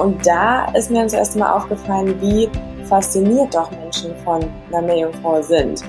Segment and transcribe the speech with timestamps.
[0.00, 2.48] Und da ist mir das erste Mal aufgefallen, wie
[2.84, 4.42] fasziniert doch Menschen von
[4.72, 5.82] einer Meerjungfrau sind.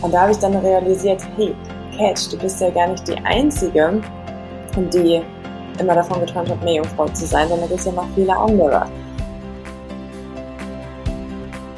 [0.00, 1.54] Und da habe ich dann realisiert, hey,
[1.94, 4.00] Catch, du bist ja gar nicht die Einzige,
[4.74, 5.20] die
[5.78, 8.86] immer davon geträumt hat, Meerjungfrau zu sein, sondern es gibt ja noch viele andere.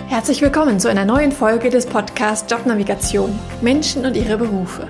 [0.07, 4.87] Herzlich willkommen zu einer neuen Folge des Podcasts Jobnavigation Menschen und ihre Berufe.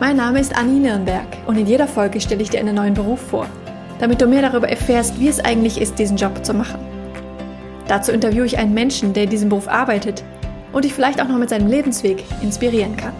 [0.00, 3.20] Mein Name ist Anni Nürnberg und in jeder Folge stelle ich dir einen neuen Beruf
[3.20, 3.46] vor,
[3.98, 6.78] damit du mehr darüber erfährst, wie es eigentlich ist, diesen Job zu machen.
[7.88, 10.24] Dazu interviewe ich einen Menschen, der in diesem Beruf arbeitet
[10.72, 13.12] und dich vielleicht auch noch mit seinem Lebensweg inspirieren kann.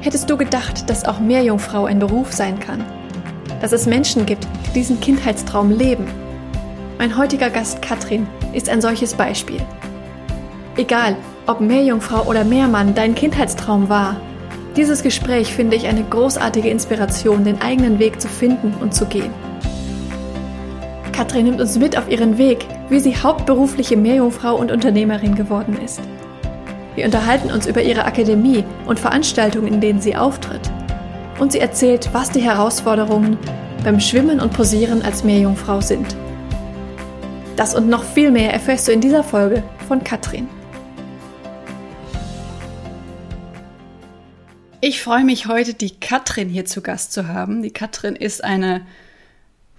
[0.00, 2.84] Hättest du gedacht, dass auch Meerjungfrau ein Beruf sein kann?
[3.60, 6.06] Dass es Menschen gibt, die diesen Kindheitstraum leben?
[6.98, 9.60] Mein heutiger Gast Katrin ist ein solches Beispiel.
[10.76, 14.16] Egal, ob Meerjungfrau oder Meermann dein Kindheitstraum war
[14.76, 19.32] dieses Gespräch finde ich eine großartige Inspiration, den eigenen Weg zu finden und zu gehen.
[21.12, 26.00] Katrin nimmt uns mit auf ihren Weg, wie sie hauptberufliche Meerjungfrau und Unternehmerin geworden ist.
[26.94, 30.70] Wir unterhalten uns über ihre Akademie und Veranstaltungen, in denen sie auftritt.
[31.38, 33.38] Und sie erzählt, was die Herausforderungen
[33.84, 36.16] beim Schwimmen und Posieren als Meerjungfrau sind.
[37.56, 40.48] Das und noch viel mehr erfährst du in dieser Folge von Katrin.
[44.82, 47.62] Ich freue mich heute, die Katrin hier zu Gast zu haben.
[47.62, 48.86] Die Katrin ist eine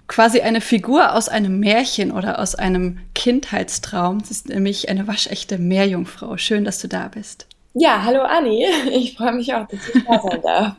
[0.06, 4.20] quasi eine Figur aus einem Märchen oder aus einem Kindheitstraum.
[4.20, 6.36] Sie ist nämlich eine waschechte Meerjungfrau.
[6.36, 7.46] Schön, dass du da bist.
[7.74, 8.64] Ja, hallo Anni.
[8.92, 10.76] Ich freue mich auch, dass ich da sein darf.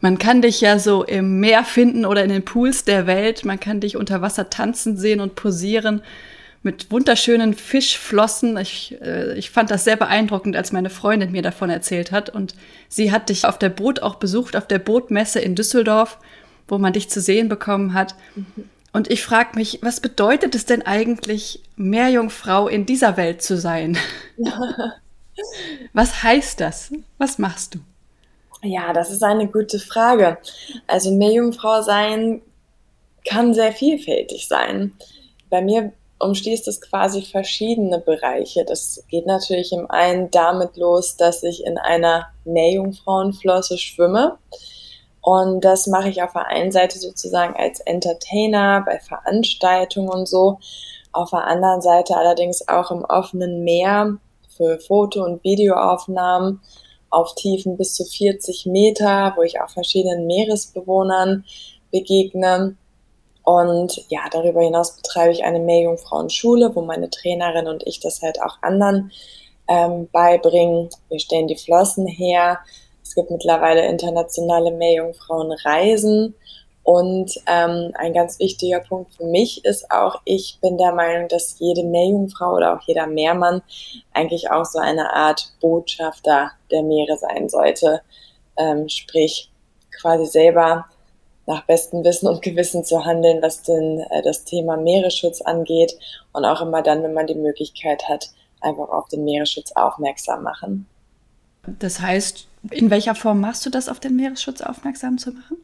[0.00, 3.46] Man kann dich ja so im Meer finden oder in den Pools der Welt.
[3.46, 6.02] Man kann dich unter Wasser tanzen sehen und posieren
[6.62, 8.56] mit wunderschönen Fischflossen.
[8.56, 12.30] Ich, äh, ich fand das sehr beeindruckend, als meine Freundin mir davon erzählt hat.
[12.30, 12.54] Und
[12.88, 16.18] sie hat dich auf der Boot auch besucht, auf der Bootmesse in Düsseldorf,
[16.66, 18.14] wo man dich zu sehen bekommen hat.
[18.34, 18.68] Mhm.
[18.92, 23.98] Und ich frage mich, was bedeutet es denn eigentlich, Meerjungfrau in dieser Welt zu sein?
[25.92, 26.92] was heißt das?
[27.18, 27.78] Was machst du?
[28.62, 30.38] Ja, das ist eine gute Frage.
[30.86, 32.42] Also Meerjungfrau sein
[33.28, 34.92] kann sehr vielfältig sein.
[35.50, 38.64] Bei mir umschließt es quasi verschiedene Bereiche.
[38.64, 44.38] Das geht natürlich im einen damit los, dass ich in einer Meerjungfrauenflosse schwimme.
[45.20, 50.58] Und das mache ich auf der einen Seite sozusagen als Entertainer bei Veranstaltungen und so.
[51.12, 54.18] Auf der anderen Seite allerdings auch im offenen Meer
[54.56, 56.60] für Foto- und Videoaufnahmen
[57.10, 61.44] auf Tiefen bis zu 40 Meter, wo ich auch verschiedenen Meeresbewohnern
[61.90, 62.76] begegne.
[63.48, 68.42] Und ja, darüber hinaus betreibe ich eine Meerjungfrauenschule, wo meine Trainerin und ich das halt
[68.42, 69.10] auch anderen
[69.68, 70.90] ähm, beibringen.
[71.08, 72.58] Wir stellen die Flossen her.
[73.02, 76.34] Es gibt mittlerweile internationale Meerjungfrauenreisen.
[76.82, 81.58] Und ähm, ein ganz wichtiger Punkt für mich ist auch, ich bin der Meinung, dass
[81.58, 83.62] jede Meerjungfrau oder auch jeder Meermann
[84.12, 88.02] eigentlich auch so eine Art Botschafter der Meere sein sollte.
[88.58, 89.50] Ähm, sprich,
[89.98, 90.84] quasi selber
[91.48, 95.98] nach bestem Wissen und Gewissen zu handeln, was denn äh, das Thema Meeresschutz angeht
[96.32, 100.86] und auch immer dann, wenn man die Möglichkeit hat, einfach auf den Meeresschutz aufmerksam machen.
[101.78, 105.56] Das heißt, in welcher Form machst du das, auf den Meeresschutz aufmerksam zu machen?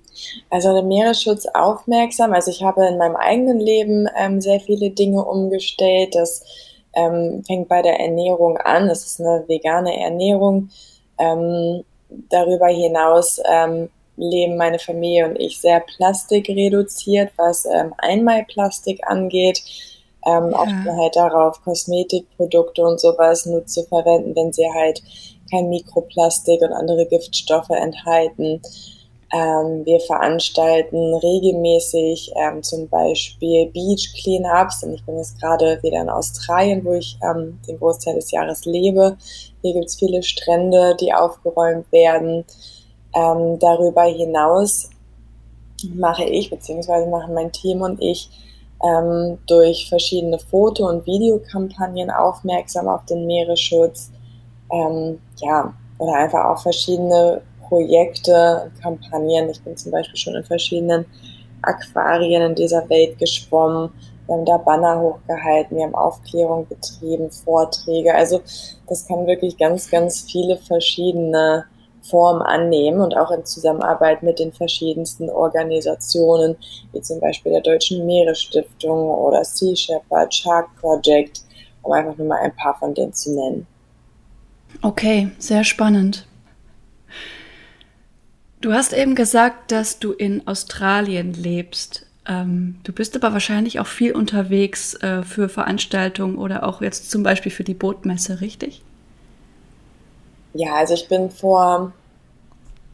[0.48, 2.32] Also den Meeresschutz aufmerksam.
[2.32, 6.14] Also ich habe in meinem eigenen Leben ähm, sehr viele Dinge umgestellt.
[6.14, 6.44] Das
[6.94, 8.88] ähm, fängt bei der Ernährung an.
[8.88, 10.70] Das ist eine vegane Ernährung.
[11.18, 11.84] Ähm,
[12.30, 19.62] darüber hinaus ähm, leben meine Familie und ich sehr plastikreduziert, was ähm, Einmalplastik angeht.
[20.26, 20.58] Ähm, ja.
[20.58, 25.02] Achten halt darauf, Kosmetikprodukte und sowas nur zu verwenden, wenn sie halt
[25.50, 28.62] kein Mikroplastik und andere Giftstoffe enthalten.
[29.32, 34.84] Ähm, wir veranstalten regelmäßig ähm, zum Beispiel Beach Cleanups.
[34.84, 38.64] Und ich bin jetzt gerade wieder in Australien, wo ich ähm, den Großteil des Jahres
[38.64, 39.16] lebe.
[39.62, 42.44] Hier gibt's viele Strände, die aufgeräumt werden.
[43.14, 44.90] Ähm, darüber hinaus
[45.94, 48.30] mache ich, beziehungsweise machen mein Team und ich
[48.82, 54.10] ähm, durch verschiedene Foto- und Videokampagnen aufmerksam auf den Meeresschutz.
[54.72, 59.50] Ähm, ja, oder einfach auch verschiedene Projekte, Kampagnen.
[59.50, 61.06] Ich bin zum Beispiel schon in verschiedenen
[61.62, 63.90] Aquarien in dieser Welt geschwommen.
[64.26, 68.14] Wir haben da Banner hochgehalten, wir haben Aufklärung betrieben, Vorträge.
[68.14, 68.40] Also
[68.88, 71.64] das kann wirklich ganz, ganz viele verschiedene
[72.04, 76.56] Form annehmen und auch in Zusammenarbeit mit den verschiedensten Organisationen,
[76.92, 81.42] wie zum Beispiel der Deutschen Meeresstiftung oder Sea Shepherd, Shark Project,
[81.82, 83.66] um einfach nur mal ein paar von denen zu nennen.
[84.82, 86.26] Okay, sehr spannend.
[88.60, 92.06] Du hast eben gesagt, dass du in Australien lebst.
[92.26, 97.22] Ähm, du bist aber wahrscheinlich auch viel unterwegs äh, für Veranstaltungen oder auch jetzt zum
[97.22, 98.82] Beispiel für die Bootmesse, richtig?
[100.54, 101.92] Ja, also ich bin vor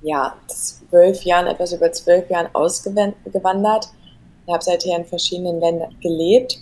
[0.02, 3.88] ja, zwölf Jahren, etwas über zwölf Jahren ausgewandert.
[4.46, 6.58] Ich habe seither in verschiedenen Ländern gelebt,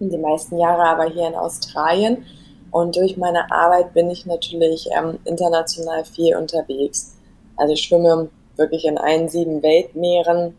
[0.00, 2.24] die meisten Jahre aber hier in Australien.
[2.70, 7.14] Und durch meine Arbeit bin ich natürlich ähm, international viel unterwegs.
[7.56, 10.56] Also ich schwimme wirklich in allen sieben Weltmeeren,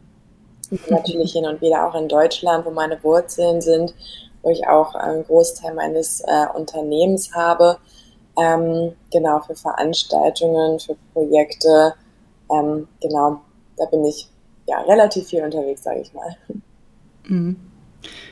[0.89, 3.93] natürlich hin und wieder auch in Deutschland, wo meine Wurzeln sind,
[4.41, 7.77] wo ich auch einen Großteil meines äh, Unternehmens habe.
[8.37, 11.93] Ähm, genau, für Veranstaltungen, für Projekte.
[12.51, 13.41] Ähm, genau,
[13.77, 14.29] da bin ich
[14.67, 16.35] ja relativ viel unterwegs, sage ich mal.
[17.25, 17.55] Mhm.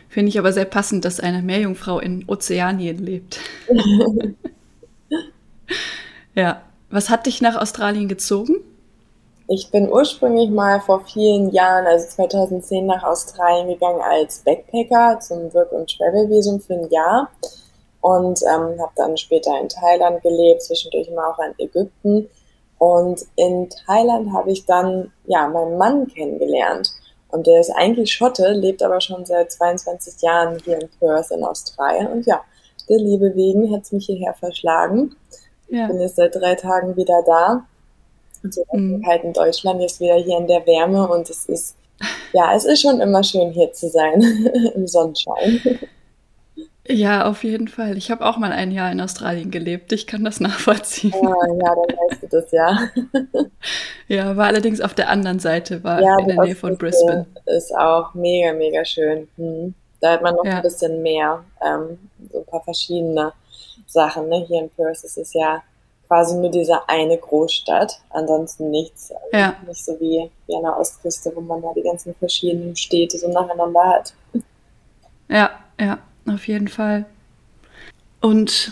[0.09, 3.39] Finde ich aber sehr passend, dass eine Meerjungfrau in Ozeanien lebt.
[6.35, 6.61] ja.
[6.91, 8.57] Was hat dich nach Australien gezogen?
[9.47, 15.53] Ich bin ursprünglich mal vor vielen Jahren, also 2010, nach Australien gegangen als Backpacker zum
[15.53, 17.29] Work- und Travel-Visum für ein Jahr
[18.05, 22.29] und ähm, habe dann später in Thailand gelebt, zwischendurch mal auch in Ägypten.
[22.77, 26.91] Und in Thailand habe ich dann ja meinen Mann kennengelernt.
[27.29, 31.43] Und der ist eigentlich Schotte, lebt aber schon seit 22 Jahren hier in Perth in
[31.43, 32.05] Australien.
[32.05, 32.41] Und ja,
[32.87, 35.15] der Liebe wegen hat es mich hierher verschlagen.
[35.69, 35.85] Ja.
[35.85, 37.65] Ich bin jetzt seit drei Tagen wieder da
[38.51, 39.03] so mhm.
[39.03, 41.75] halt in Deutschland, jetzt wieder hier in der Wärme und es ist,
[42.33, 44.21] ja, es ist schon immer schön hier zu sein
[44.75, 45.79] im Sonnenschein.
[46.87, 47.97] Ja, auf jeden Fall.
[47.97, 49.91] Ich habe auch mal ein Jahr in Australien gelebt.
[49.91, 51.13] Ich kann das nachvollziehen.
[51.15, 52.89] Ah, ja, dann weißt du das ja.
[54.07, 57.25] ja, war allerdings auf der anderen Seite, war ja, in der Nähe von Brisbane.
[57.45, 59.27] Ist auch mega, mega schön.
[59.37, 59.73] Hm.
[59.99, 60.57] Da hat man noch ja.
[60.57, 61.97] ein bisschen mehr, ähm,
[62.31, 63.33] so ein paar verschiedene
[63.87, 64.29] Sachen.
[64.29, 64.45] Ne?
[64.47, 65.63] Hier in Perth ist es ja
[66.07, 69.11] quasi nur diese eine Großstadt, ansonsten nichts.
[69.11, 69.55] Also ja.
[69.67, 73.27] Nicht so wie, wie an der Ostküste, wo man da die ganzen verschiedenen Städte so
[73.27, 74.13] nacheinander hat.
[75.27, 75.49] Ja,
[75.79, 75.97] ja,
[76.27, 77.05] auf jeden Fall.
[78.21, 78.71] Und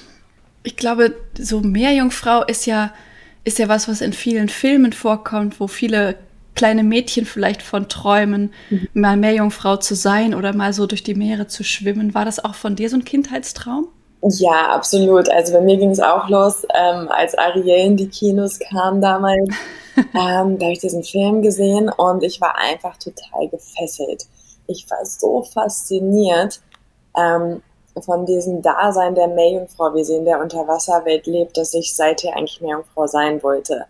[0.63, 2.93] ich glaube, so Meerjungfrau ist ja,
[3.43, 6.15] ist ja was, was in vielen Filmen vorkommt, wo viele
[6.55, 8.87] kleine Mädchen vielleicht von träumen, mhm.
[8.93, 12.13] mal Meerjungfrau zu sein oder mal so durch die Meere zu schwimmen.
[12.13, 13.87] War das auch von dir so ein Kindheitstraum?
[14.21, 15.29] Ja, absolut.
[15.29, 19.49] Also bei mir ging es auch los, ähm, als Ariel in die Kinos kam damals.
[19.97, 24.23] ähm, da habe ich diesen Film gesehen und ich war einfach total gefesselt.
[24.67, 26.61] Ich war so fasziniert
[27.17, 27.61] ähm,
[28.01, 32.61] von diesem Dasein der Meerjungfrau, wie sie in der Unterwasserwelt lebt, dass ich seither eigentlich
[32.61, 33.85] Meerjungfrau sein wollte.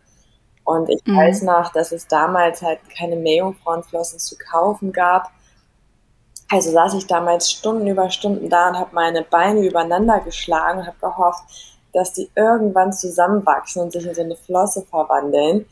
[0.65, 1.17] Und ich mhm.
[1.17, 5.31] weiß noch, dass es damals halt keine Meerjungfrauenflossen zu kaufen gab
[6.53, 10.85] also saß ich damals Stunden über Stunden da und habe meine Beine übereinander geschlagen und
[10.85, 11.43] habe gehofft,
[11.93, 15.65] dass die irgendwann zusammenwachsen und sich in so eine Flosse verwandeln.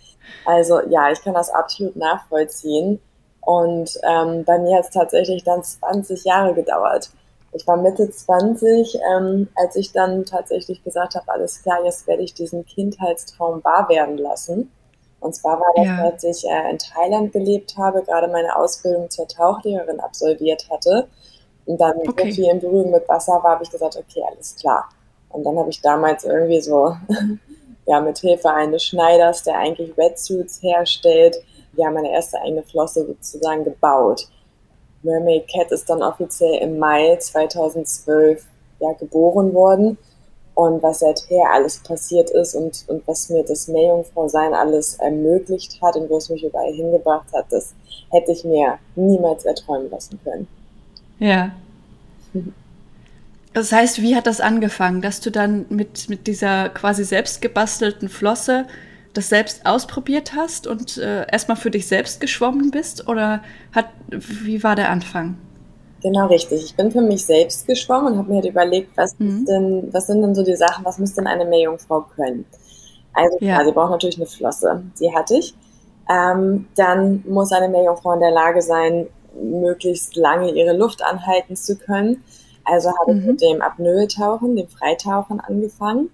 [0.43, 2.99] Also ja, ich kann das absolut nachvollziehen.
[3.41, 7.11] Und ähm, bei mir hat es tatsächlich dann 20 Jahre gedauert.
[7.53, 12.23] Ich war Mitte 20, ähm, als ich dann tatsächlich gesagt habe, alles klar, jetzt werde
[12.23, 14.71] ich diesen Kindheitstraum wahr werden lassen.
[15.19, 16.03] Und zwar war das, ja.
[16.03, 21.07] als ich äh, in Thailand gelebt habe, gerade meine Ausbildung zur Tauchlehrerin absolviert hatte
[21.65, 22.31] und dann okay.
[22.31, 24.89] so viel in Berührung mit Wasser war, habe ich gesagt, okay, alles klar.
[25.29, 26.95] Und dann habe ich damals irgendwie so,
[27.85, 31.37] ja, mit Hilfe eines Schneiders, der eigentlich Wetsuits herstellt,
[31.73, 34.27] ja, meine erste eigene Flosse sozusagen gebaut.
[35.03, 38.45] Mermaid Cat ist dann offiziell im Mai 2012
[38.79, 39.97] ja, geboren worden
[40.55, 45.95] und was seither alles passiert ist und, und was mir das Meerjungfrau-Sein alles ermöglicht hat
[45.95, 47.73] und wo es mich überall hingebracht hat, das
[48.11, 50.47] hätte ich mir niemals erträumen lassen können.
[51.19, 51.51] Ja.
[53.53, 58.09] Das heißt, wie hat das angefangen, dass du dann mit, mit dieser quasi selbst gebastelten
[58.09, 58.65] Flosse
[59.13, 63.07] das selbst ausprobiert hast und äh, erstmal für dich selbst geschwommen bist?
[63.07, 63.41] Oder
[63.73, 65.37] hat, wie war der Anfang?
[66.01, 66.63] Genau richtig.
[66.63, 69.45] Ich bin für mich selbst geschwommen und habe mir halt überlegt, was mhm.
[69.45, 72.45] denn, was sind denn so die Sachen, was muss denn eine Meerjungfrau können?
[73.13, 73.55] Also ja.
[73.55, 74.83] klar, sie braucht natürlich eine Flosse.
[74.99, 75.53] Die hatte ich.
[76.09, 79.07] Ähm, dann muss eine Meerjungfrau in der Lage sein,
[79.41, 82.23] möglichst lange ihre Luft anhalten zu können.
[82.63, 83.19] Also habe mhm.
[83.19, 86.09] ich mit dem Apnoe-Tauchen, dem Freitauchen angefangen.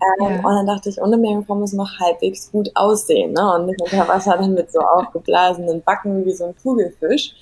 [0.00, 0.36] Ähm, ja.
[0.36, 3.32] Und dann dachte ich, ohne Meerjungfrau muss noch halbwegs gut aussehen.
[3.32, 3.54] Ne?
[3.54, 7.34] Und nicht unter Wasser dann mit so aufgeblasenen Backen wie so ein Kugelfisch.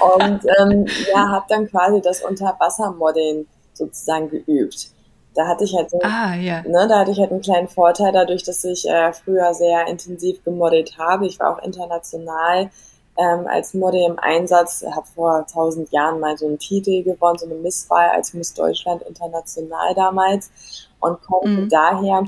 [0.00, 4.90] Und ähm, ja, habe dann quasi das Unterwassermodeln sozusagen geübt.
[5.34, 6.62] Da hatte ich halt, so, ah, ja.
[6.62, 10.42] ne, da hatte ich halt einen kleinen Vorteil dadurch, dass ich äh, früher sehr intensiv
[10.44, 11.26] gemodelt habe.
[11.26, 12.70] Ich war auch international
[13.16, 17.46] ähm, als Model im Einsatz, habe vor tausend Jahren mal so einen Titel gewonnen, so
[17.46, 20.50] eine Misswahl als Miss Deutschland international damals
[21.00, 21.68] und konnte mhm.
[21.68, 22.24] daher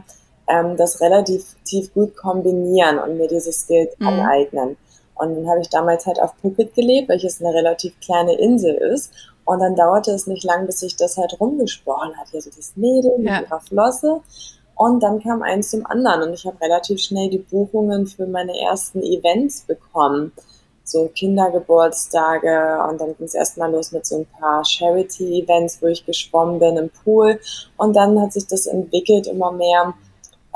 [0.48, 4.08] ähm, das relativ tief gut kombinieren und mir dieses Skills mhm.
[4.08, 4.76] aneignen.
[5.14, 9.12] Und dann habe ich damals halt auf Phuket gelebt, welches eine relativ kleine Insel ist.
[9.44, 12.28] Und dann dauerte es nicht lang, bis sich das halt rumgesprochen hat.
[12.30, 13.40] Hier so das Mädel mit ja.
[13.42, 14.20] ihrer Flosse.
[14.74, 18.58] Und dann kam eins zum anderen und ich habe relativ schnell die Buchungen für meine
[18.58, 20.32] ersten Events bekommen.
[20.92, 26.04] So Kindergeburtstage und dann ging es erstmal los mit so ein paar Charity-Events, wo ich
[26.04, 27.40] geschwommen bin im Pool.
[27.76, 29.94] Und dann hat sich das entwickelt immer mehr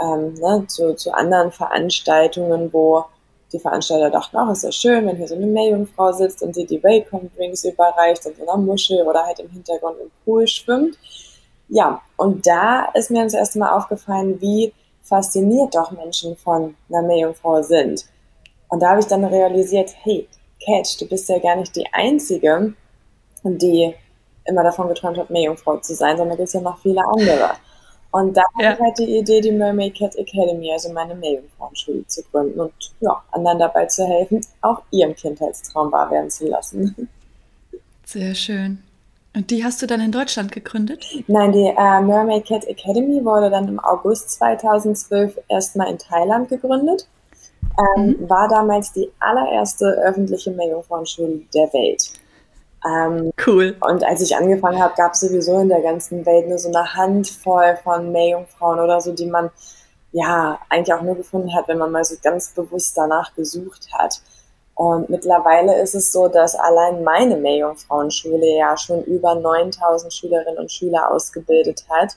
[0.00, 3.04] ähm, ne, zu, zu anderen Veranstaltungen, wo
[3.52, 6.66] die Veranstalter dachten, ach, ist ja schön, wenn hier so eine Meerjungfrau sitzt und sie
[6.66, 10.98] die Welcome Drinks überreicht und so einer Muschel oder halt im Hintergrund im Pool schwimmt.
[11.68, 17.02] Ja, und da ist mir das erste Mal aufgefallen, wie fasziniert doch Menschen von einer
[17.02, 18.04] Meerjungfrau sind.
[18.68, 20.28] Und da habe ich dann realisiert, hey,
[20.64, 22.74] Catch, du bist ja gar nicht die Einzige,
[23.44, 23.94] die
[24.44, 27.50] immer davon geträumt hat, Meerjungfrau zu sein, sondern es gibt ja noch viele andere.
[28.10, 28.68] Und da ja.
[28.68, 32.72] hatte ich halt die Idee, die Mermaid Cat Academy, also meine Meerjungfrauenschule zu gründen und
[33.00, 37.08] ja, anderen dabei zu helfen, auch ihren Kindheitstraum wahr werden zu lassen.
[38.04, 38.82] Sehr schön.
[39.34, 41.04] Und die hast du dann in Deutschland gegründet?
[41.26, 47.06] Nein, die äh, Mermaid Cat Academy wurde dann im August 2012 erstmal in Thailand gegründet.
[47.78, 48.30] Ähm, mhm.
[48.30, 52.10] War damals die allererste öffentliche Meerjungfrauenschule der Welt.
[52.86, 53.76] Ähm, cool.
[53.80, 56.94] Und als ich angefangen habe, gab es sowieso in der ganzen Welt nur so eine
[56.94, 59.50] Handvoll von Meerjungfrauen oder so, die man
[60.12, 64.20] ja eigentlich auch nur gefunden hat, wenn man mal so ganz bewusst danach gesucht hat.
[64.74, 70.70] Und mittlerweile ist es so, dass allein meine Meerjungfrauenschule ja schon über 9000 Schülerinnen und
[70.70, 72.16] Schüler ausgebildet hat.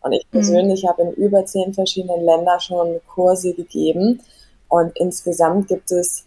[0.00, 0.38] Und ich mhm.
[0.38, 0.88] persönlich mhm.
[0.88, 4.20] habe in über zehn verschiedenen Ländern schon Kurse gegeben.
[4.68, 6.26] Und insgesamt gibt es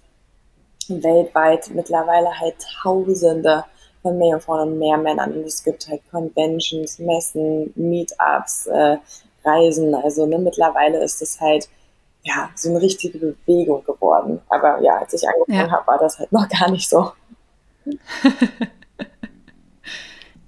[0.87, 3.65] weltweit mittlerweile halt Tausende
[4.01, 5.33] von Meerjungfrauen und Meermännern.
[5.33, 8.97] Und es gibt halt Conventions, Messen, Meetups, äh,
[9.43, 9.93] Reisen.
[9.93, 11.69] Also ne, mittlerweile ist es halt
[12.23, 14.41] ja, so eine richtige Bewegung geworden.
[14.49, 15.71] Aber ja, als ich angefangen ja.
[15.71, 17.11] habe, war das halt noch gar nicht so.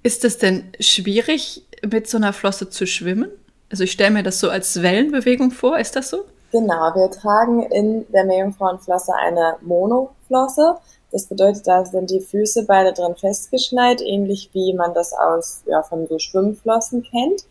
[0.02, 3.30] Ist es denn schwierig, mit so einer Flosse zu schwimmen?
[3.70, 6.24] Also ich stelle mir das so als Wellenbewegung vor, ist das so?
[6.52, 10.76] Genau, wir tragen in der Meerjungfrauenflosse eine Monoflosse.
[11.10, 15.82] Das bedeutet, da sind die Füße beide drin festgeschnallt, ähnlich wie man das aus ja,
[15.82, 17.46] von so Schwimmflossen kennt.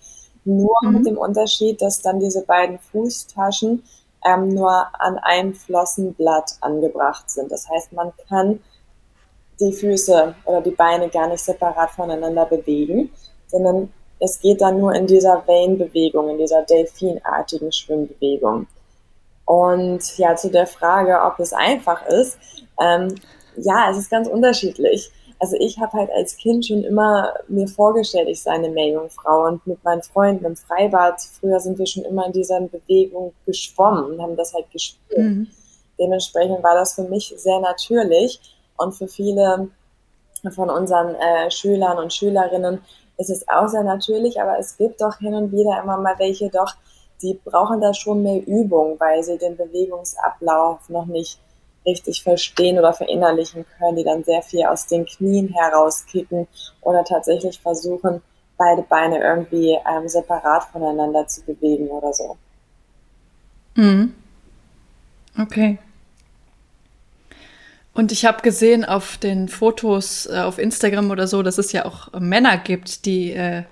[0.45, 0.93] Nur mhm.
[0.93, 3.83] mit dem Unterschied, dass dann diese beiden Fußtaschen
[4.23, 7.51] ähm, nur an einem Flossenblatt angebracht sind.
[7.51, 8.59] Das heißt, man kann
[9.59, 13.11] die Füße oder die Beine gar nicht separat voneinander bewegen,
[13.47, 18.67] sondern es geht dann nur in dieser Wellenbewegung, in dieser delfinartigen Schwimmbewegung.
[19.51, 22.37] Und ja, zu der Frage, ob es einfach ist,
[22.81, 23.15] ähm,
[23.57, 28.29] ja, es ist ganz unterschiedlich also ich habe halt als Kind schon immer mir vorgestellt,
[28.29, 32.27] ich sei eine Meerjungfrau und mit meinen Freunden im Freibad, früher sind wir schon immer
[32.27, 35.17] in dieser Bewegung geschwommen und haben das halt gespielt.
[35.17, 35.47] Mhm.
[35.99, 38.39] Dementsprechend war das für mich sehr natürlich
[38.77, 39.69] und für viele
[40.51, 42.79] von unseren äh, Schülern und Schülerinnen
[43.17, 46.49] ist es auch sehr natürlich, aber es gibt doch hin und wieder immer mal welche
[46.49, 46.75] doch,
[47.21, 51.39] die brauchen da schon mehr Übung, weil sie den Bewegungsablauf noch nicht
[51.85, 56.47] richtig verstehen oder verinnerlichen können, die dann sehr viel aus den Knien herauskicken
[56.81, 58.21] oder tatsächlich versuchen,
[58.57, 62.37] beide Beine irgendwie ähm, separat voneinander zu bewegen oder so.
[63.75, 64.13] Mhm.
[65.39, 65.79] Okay.
[67.93, 71.85] Und ich habe gesehen auf den Fotos äh, auf Instagram oder so, dass es ja
[71.85, 73.63] auch Männer gibt, die äh,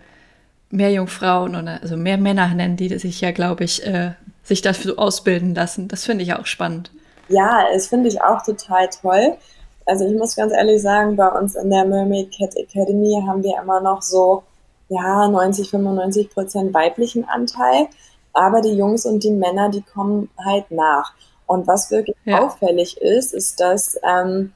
[0.72, 4.12] mehr Jungfrauen oder also mehr Männer nennen, die sich ja, glaube ich, äh,
[4.44, 5.88] sich dafür ausbilden lassen.
[5.88, 6.92] Das finde ich auch spannend.
[7.28, 9.38] Ja, das finde ich auch total toll.
[9.86, 13.60] Also ich muss ganz ehrlich sagen, bei uns in der Mermaid Cat Academy haben wir
[13.62, 14.44] immer noch so,
[14.90, 17.88] ja, 90, 95 Prozent weiblichen Anteil.
[18.34, 21.14] Aber die Jungs und die Männer, die kommen halt nach.
[21.48, 22.42] Und was wirklich ja.
[22.42, 24.54] auffällig ist, ist, dass ähm,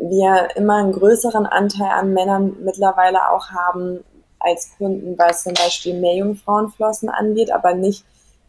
[0.00, 4.04] wir immer einen größeren Anteil an Männern mittlerweile auch haben
[4.44, 8.04] als Kunden, was zum Beispiel Meerjungfrauenflossen angeht, aber nicht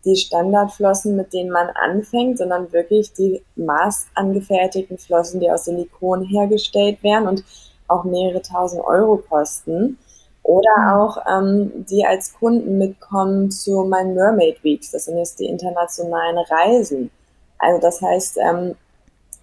[0.05, 7.01] die Standardflossen, mit denen man anfängt, sondern wirklich die maßangefertigten Flossen, die aus Silikon hergestellt
[7.03, 7.43] werden und
[7.87, 9.97] auch mehrere tausend Euro kosten.
[10.43, 10.99] Oder mhm.
[10.99, 14.91] auch ähm, die als Kunden mitkommen zu meinen Mermaid Weeks.
[14.91, 17.09] Das sind jetzt die internationalen Reisen.
[17.59, 18.75] Also das heißt, ähm,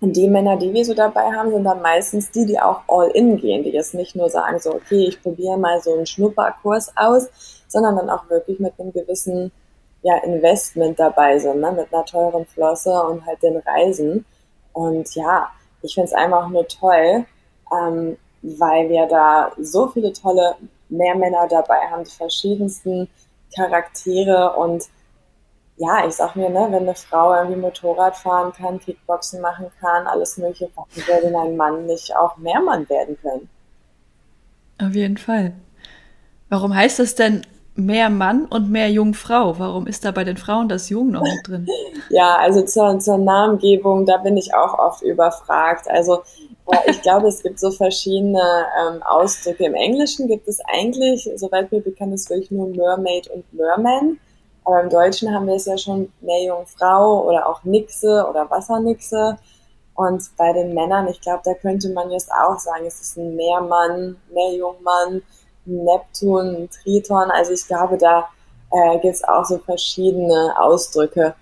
[0.01, 3.37] die Männer, die wir so dabei haben, sind dann meistens die, die auch all in
[3.37, 7.29] gehen, die jetzt nicht nur sagen, so, okay, ich probiere mal so einen Schnupperkurs aus,
[7.69, 9.53] sondern dann auch wirklich mit einem gewissen
[10.03, 11.73] ja, Investment dabei sind, ne?
[11.73, 14.25] mit einer teuren Flosse und halt den Reisen.
[14.73, 15.51] Und ja,
[15.83, 17.27] ich finde es einfach nur toll,
[17.71, 20.57] ähm, weil wir da so viele tolle
[20.89, 23.09] Mehrmänner dabei haben, die verschiedensten
[23.55, 24.89] Charaktere und
[25.81, 30.07] ja, ich sag mir, ne, wenn eine Frau irgendwie Motorrad fahren kann, Kickboxen machen kann,
[30.07, 33.49] alles mögliche, warum soll denn ein Mann nicht auch Mehrmann werden können?
[34.79, 35.55] Auf jeden Fall.
[36.51, 37.47] Warum heißt das denn
[37.77, 39.59] mehr Mann und mehr Jungfrau?
[39.59, 41.67] Warum ist da bei den Frauen das Jung noch mit drin?
[42.11, 45.89] ja, also zur, zur Namengebung, da bin ich auch oft überfragt.
[45.89, 46.23] Also
[46.89, 49.65] ich glaube, es gibt so verschiedene ähm, Ausdrücke.
[49.65, 54.19] Im Englischen gibt es eigentlich, soweit mir bekannt ist, wirklich nur Mermaid und Merman.
[54.65, 59.39] Aber im Deutschen haben wir es ja schon Meerjungfrau oder auch Nixe oder Wassernixe.
[59.95, 63.37] Und bei den Männern, ich glaube, da könnte man jetzt auch sagen, es ist ein
[63.37, 65.23] Meermann, Meerjungmann,
[65.67, 67.31] Neptun, Triton.
[67.31, 68.29] Also ich glaube, da
[68.71, 71.35] äh, gibt es auch so verschiedene Ausdrücke.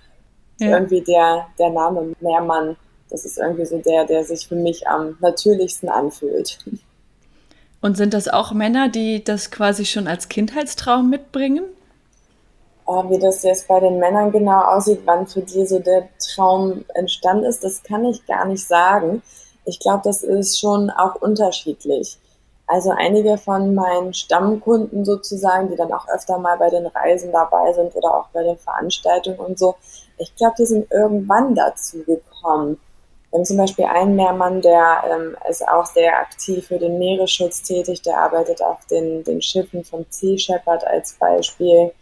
[0.58, 0.70] Ja.
[0.70, 2.76] Irgendwie der, der Name Meermann,
[3.10, 6.58] das ist irgendwie so der, der sich für mich am natürlichsten anfühlt.
[7.80, 11.62] Und sind das auch Männer, die das quasi schon als Kindheitstraum mitbringen?
[12.88, 16.84] Äh, wie das jetzt bei den Männern genau aussieht, wann für die so der Traum
[16.94, 19.22] entstanden ist, das kann ich gar nicht sagen.
[19.66, 22.18] Ich glaube, das ist schon auch unterschiedlich.
[22.66, 27.72] Also einige von meinen Stammkunden sozusagen, die dann auch öfter mal bei den Reisen dabei
[27.72, 29.74] sind oder auch bei den Veranstaltungen und so,
[30.18, 32.78] ich glaube, die sind irgendwann dazu gekommen.
[33.30, 37.62] Wir haben zum Beispiel einen Meermann, der ähm, ist auch sehr aktiv für den Meeresschutz
[37.62, 41.92] tätig, der arbeitet auf den, den Schiffen von Sea Shepherd als Beispiel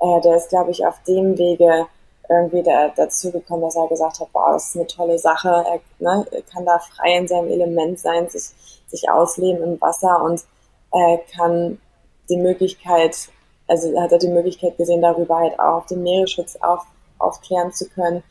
[0.00, 1.86] äh, der ist, glaube ich, auf dem Wege
[2.28, 5.80] irgendwie da, dazu gekommen, dass er gesagt hat, boah, das ist eine tolle Sache, er,
[5.98, 8.50] ne, kann da frei in seinem Element sein, sich,
[8.86, 10.44] sich ausleben im Wasser und
[10.92, 11.80] äh, kann
[12.28, 13.28] die Möglichkeit,
[13.66, 16.82] also hat er die Möglichkeit gesehen, darüber halt auch den Meeresschutz auf,
[17.18, 18.22] aufklären zu können.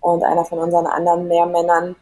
[0.00, 1.96] Und einer von unseren anderen Meermännern,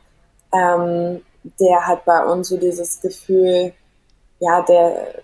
[0.53, 1.23] ähm,
[1.61, 3.73] der hat bei uns so dieses Gefühl,
[4.41, 5.23] ja, der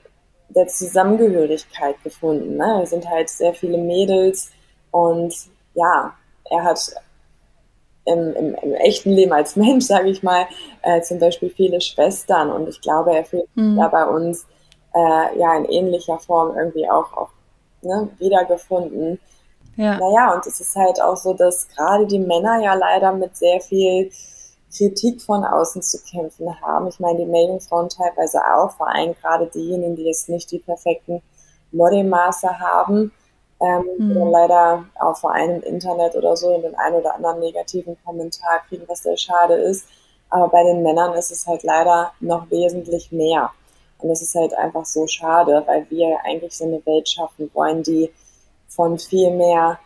[0.49, 2.57] der Zusammengehörigkeit gefunden.
[2.57, 2.77] Ne?
[2.81, 4.51] Wir sind halt sehr viele Mädels
[4.91, 5.35] und
[5.75, 6.15] ja,
[6.51, 6.93] er hat
[8.05, 10.47] im, im, im echten Leben als Mensch, sage ich mal,
[10.83, 13.77] äh, zum Beispiel viele Schwestern und ich glaube, er fühlt sich mhm.
[13.77, 14.47] da bei uns
[14.95, 17.31] äh, ja in ähnlicher Form irgendwie auch, auch
[17.83, 19.21] ne, wiedergefunden.
[19.77, 19.97] Ja.
[19.99, 23.61] Naja, und es ist halt auch so, dass gerade die Männer ja leider mit sehr
[23.61, 24.11] viel
[24.77, 26.89] Kritik von außen zu kämpfen haben.
[26.89, 31.23] Ich meine, die Meerjungfrauen teilweise auch, vor allem gerade diejenigen, die jetzt nicht die perfekten
[31.73, 33.13] Modelmaße haben,
[33.61, 34.31] ähm, mhm.
[34.31, 38.61] leider auch vor allem im Internet oder so in den einen oder anderen negativen Kommentar
[38.69, 39.87] kriegen, was sehr schade ist.
[40.31, 43.51] Aber bei den Männern ist es halt leider noch wesentlich mehr.
[43.99, 47.83] Und das ist halt einfach so schade, weil wir eigentlich so eine Welt schaffen wollen,
[47.83, 48.13] die
[48.69, 49.81] von viel mehr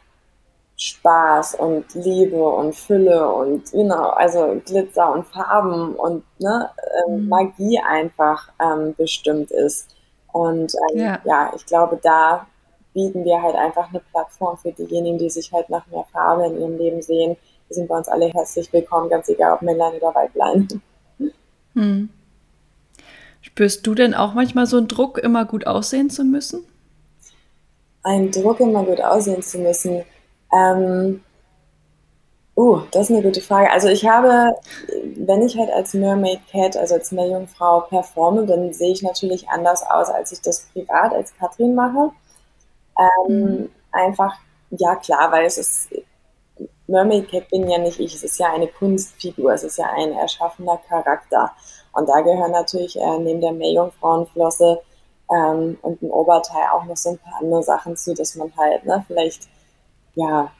[0.76, 6.70] Spaß und Liebe und Fülle und genau, also Glitzer und Farben und ne,
[7.06, 7.28] ähm, mhm.
[7.28, 9.94] Magie einfach ähm, bestimmt ist.
[10.32, 11.20] Und ähm, ja.
[11.24, 12.46] ja, ich glaube, da
[12.94, 16.60] bieten wir halt einfach eine Plattform für diejenigen, die sich halt nach mehr Farbe in
[16.60, 17.36] ihrem Leben sehen.
[17.68, 20.68] Die sind bei uns alle herzlich willkommen, ganz egal ob Männlein oder Weiblein.
[21.74, 22.10] Hm.
[23.40, 26.64] Spürst du denn auch manchmal so einen Druck, immer gut aussehen zu müssen?
[28.02, 30.04] Ein Druck, immer gut aussehen zu müssen.
[30.52, 31.22] Ähm,
[32.56, 33.70] uh, das ist eine gute Frage.
[33.70, 34.54] Also ich habe,
[35.16, 39.82] wenn ich halt als Mermaid Cat, also als Meerjungfrau performe, dann sehe ich natürlich anders
[39.88, 42.10] aus, als ich das privat als Katrin mache.
[42.98, 43.70] Ähm, mhm.
[43.92, 44.36] Einfach,
[44.70, 45.88] ja klar, weil es ist,
[46.86, 50.12] Mermaid Cat bin ja nicht ich, es ist ja eine Kunstfigur, es ist ja ein
[50.12, 51.52] erschaffener Charakter.
[51.92, 54.80] Und da gehören natürlich äh, neben der Meerjungfrauenflosse
[55.30, 58.84] ähm, und ein Oberteil auch noch so ein paar andere Sachen zu, dass man halt,
[58.84, 59.48] ne, vielleicht
[60.14, 60.50] ja,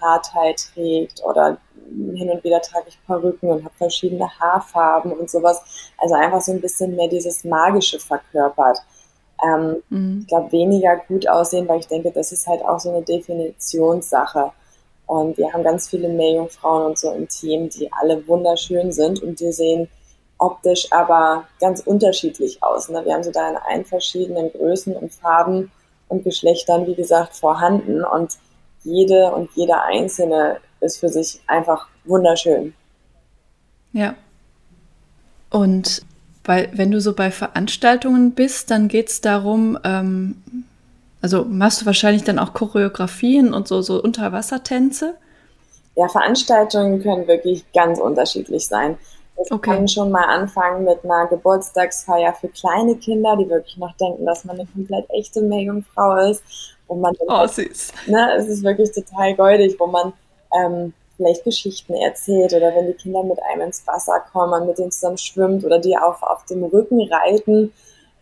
[0.00, 5.90] Haarteil trägt oder hin und wieder trage ich Perücken und habe verschiedene Haarfarben und sowas.
[5.98, 8.78] Also einfach so ein bisschen mehr dieses Magische verkörpert.
[9.44, 10.18] Ähm, mhm.
[10.22, 14.50] Ich glaube, weniger gut aussehen, weil ich denke, das ist halt auch so eine Definitionssache.
[15.06, 19.40] Und wir haben ganz viele Meerjungfrauen und so im Team, die alle wunderschön sind und
[19.40, 19.88] die sehen
[20.38, 22.88] optisch aber ganz unterschiedlich aus.
[22.88, 23.04] Ne?
[23.04, 25.70] Wir haben so da in allen verschiedenen Größen und Farben
[26.08, 28.04] und Geschlechtern, wie gesagt, vorhanden.
[28.04, 28.38] Und
[28.84, 32.74] jede und jeder Einzelne ist für sich einfach wunderschön.
[33.92, 34.14] Ja.
[35.50, 36.02] Und
[36.44, 40.42] weil, wenn du so bei Veranstaltungen bist, dann geht es darum, ähm,
[41.20, 45.14] also machst du wahrscheinlich dann auch Choreografien und so, so Unterwassertänze?
[45.96, 48.96] Ja, Veranstaltungen können wirklich ganz unterschiedlich sein.
[49.36, 49.70] Es okay.
[49.70, 54.44] kann schon mal anfangen mit einer Geburtstagsfeier für kleine Kinder, die wirklich noch denken, dass
[54.44, 56.42] man eine komplett echte Meerjungfrau ist
[56.88, 57.92] wo man oh, halt, süß.
[58.06, 60.12] Ne, es ist wirklich total goldig, wo man
[60.52, 64.78] ähm, vielleicht Geschichten erzählt oder wenn die Kinder mit einem ins Wasser kommen, man mit
[64.78, 67.72] denen zusammen schwimmt oder die auf, auf dem Rücken reiten.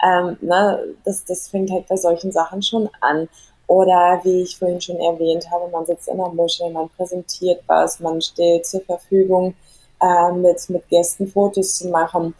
[0.04, 3.28] Ähm, ne, das, das fängt halt bei solchen Sachen schon an.
[3.68, 7.98] Oder wie ich vorhin schon erwähnt habe, man sitzt in der Muschel, man präsentiert was,
[7.98, 9.54] man steht zur Verfügung,
[10.00, 12.34] äh, mit, mit Gästen Fotos zu machen.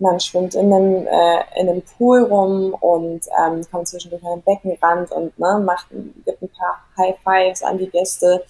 [0.00, 4.42] Man schwimmt in einem, äh, in einem Pool rum und ähm, kommt zwischendurch an den
[4.42, 8.42] Beckenrand und ne, macht, gibt ein paar High Fives an die Gäste.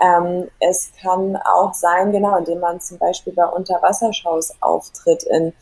[0.00, 5.52] Ähm, es kann auch sein, genau, indem man zum Beispiel bei Unterwassershows auftritt, in,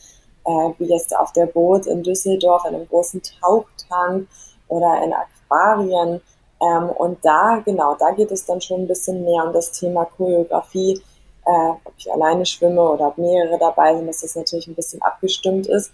[0.45, 4.27] äh, wie jetzt auf der Boot in Düsseldorf, in einem großen Tauchtank
[4.67, 6.19] oder in Aquarien.
[6.59, 10.05] Ähm, und da, genau, da geht es dann schon ein bisschen mehr um das Thema
[10.05, 10.99] Choreografie,
[11.47, 15.01] äh, ob ich alleine schwimme oder ob mehrere dabei sind, dass das natürlich ein bisschen
[15.01, 15.91] abgestimmt ist.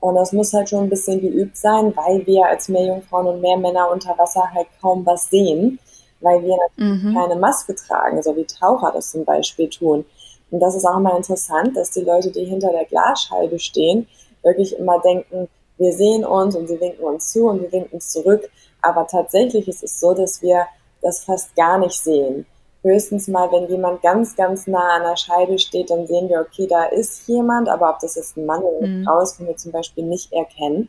[0.00, 3.90] Und das muss halt schon ein bisschen geübt sein, weil wir als Meerjungfrauen und Meermänner
[3.90, 5.78] unter Wasser halt kaum was sehen,
[6.20, 7.14] weil wir mhm.
[7.14, 10.04] keine Maske tragen, so wie Taucher das zum Beispiel tun.
[10.50, 14.06] Und das ist auch mal interessant, dass die Leute, die hinter der Glasscheibe stehen,
[14.42, 18.48] wirklich immer denken, wir sehen uns und sie winken uns zu und wir winken zurück.
[18.80, 20.66] Aber tatsächlich ist es so, dass wir
[21.02, 22.46] das fast gar nicht sehen
[22.84, 26.66] höchstens mal, wenn jemand ganz, ganz nah an der Scheibe steht, dann sehen wir, okay,
[26.68, 29.04] da ist jemand, aber ob das jetzt ein Mann oder eine mhm.
[29.04, 30.88] Frau ist, können wir zum Beispiel nicht erkennen.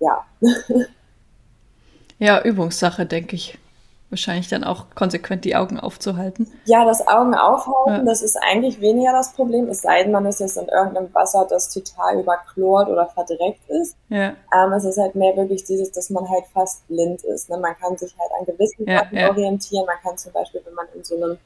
[0.00, 0.26] Ja.
[2.18, 3.58] ja, Übungssache, denke ich
[4.10, 6.50] wahrscheinlich dann auch konsequent die Augen aufzuhalten.
[6.64, 8.10] Ja, das Augen aufhalten, ja.
[8.10, 11.46] das ist eigentlich weniger das Problem, es sei denn, man ist jetzt in irgendeinem Wasser,
[11.48, 13.96] das total überchlort oder verdreckt ist.
[14.08, 14.34] Ja.
[14.54, 17.50] Ähm, es ist halt mehr wirklich dieses, dass man halt fast blind ist.
[17.50, 17.58] Ne?
[17.58, 19.28] Man kann sich halt an gewissen ja, ja.
[19.28, 19.84] orientieren.
[19.86, 21.38] Man kann zum Beispiel, wenn man in so einem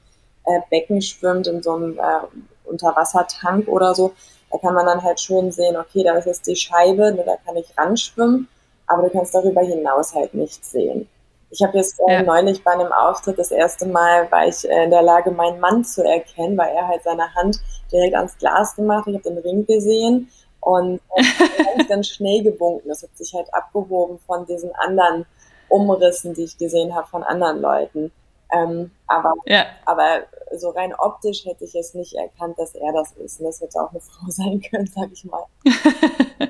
[0.44, 4.12] äh, Becken schwimmt, in so einem äh, Unterwassertank oder so,
[4.52, 7.36] da kann man dann halt schon sehen, okay, da ist jetzt die Scheibe, ne, da
[7.44, 8.48] kann ich ranschwimmen,
[8.86, 11.08] aber du kannst darüber hinaus halt nichts sehen.
[11.52, 12.22] Ich habe jetzt äh, ja.
[12.22, 15.84] neulich bei einem Auftritt das erste Mal, war ich äh, in der Lage, meinen Mann
[15.84, 17.60] zu erkennen, weil er halt seine Hand
[17.92, 19.06] direkt ans Glas gemacht.
[19.06, 21.22] Ich habe den Ring gesehen und äh,
[21.76, 22.88] ganz, ganz schnell gebunken.
[22.88, 25.26] Das hat sich halt abgehoben von diesen anderen
[25.68, 28.12] Umrissen, die ich gesehen habe von anderen Leuten.
[28.50, 29.66] Ähm, aber, ja.
[29.84, 30.22] aber
[30.56, 33.40] so rein optisch hätte ich es nicht erkannt, dass er das ist.
[33.40, 35.44] Und das hätte auch eine Frau sein können, sag ich mal.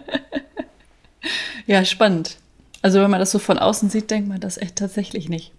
[1.67, 2.37] ja, spannend.
[2.83, 5.53] Also wenn man das so von außen sieht, denkt man das echt tatsächlich nicht.